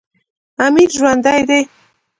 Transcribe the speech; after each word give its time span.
امیر 0.67 0.89
ژوندی 0.97 1.41
دی. 1.47 1.61